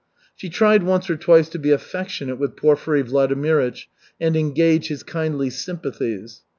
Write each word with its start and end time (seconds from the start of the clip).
She 0.35 0.49
tried 0.49 0.81
once 0.81 1.11
or 1.11 1.15
twice 1.15 1.47
to 1.49 1.59
be 1.59 1.69
affectionate 1.69 2.37
with 2.39 2.55
Porfiry 2.55 3.03
Vladimirych 3.03 3.85
and 4.19 4.35
engage 4.35 4.87
his 4.87 5.03
kindly 5.03 5.51
sympathies. 5.51 6.41